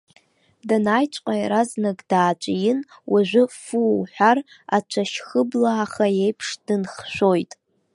Данааиҵәҟьа 0.67 1.33
иаразнак 1.37 1.99
дааҵәиин, 2.09 2.79
уажәы, 3.11 3.43
ффу 3.61 3.79
уҳәар, 3.99 4.37
ацәашьхыблааха 4.75 6.07
еиԥш 6.23 6.47
дынхшәоит. 6.65 7.51